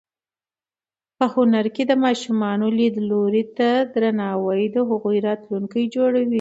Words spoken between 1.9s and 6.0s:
ماشومانو لیدلوري ته درناوی د هغوی راتلونکی